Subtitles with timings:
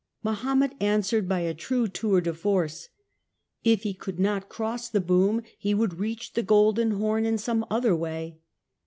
[0.23, 2.89] Mahomet answered by a true tour deforce.
[3.63, 7.63] If he could not cross the boom, he would reach the Golden Horn in some
[7.69, 8.39] other way.